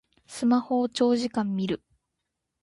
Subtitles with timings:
[0.25, 1.83] スマホを長時間みる